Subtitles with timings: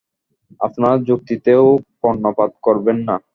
[0.61, 1.65] আপনারা যুক্তিতেও
[2.01, 3.15] কর্ণপাত করবেন না?